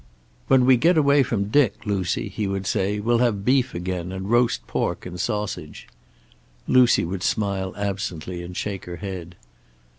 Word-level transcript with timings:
"When 0.47 0.65
we 0.65 0.77
get 0.77 0.97
away 0.97 1.21
from 1.21 1.49
Dick, 1.49 1.85
Lucy," 1.85 2.27
he 2.27 2.47
would 2.47 2.65
say, 2.65 2.99
"we'll 2.99 3.19
have 3.19 3.45
beef 3.45 3.75
again, 3.75 4.11
and 4.11 4.31
roast 4.31 4.65
pork 4.65 5.05
and 5.05 5.19
sausage." 5.19 5.87
Lucy 6.67 7.05
would 7.05 7.21
smile 7.21 7.71
absently 7.77 8.41
and 8.41 8.57
shake 8.57 8.85
her 8.85 8.95
head. 8.95 9.35